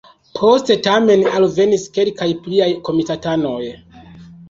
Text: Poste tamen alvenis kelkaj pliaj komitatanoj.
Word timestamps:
Poste 0.37 0.77
tamen 0.87 1.27
alvenis 1.41 1.85
kelkaj 1.99 2.31
pliaj 2.49 2.73
komitatanoj. 2.91 3.65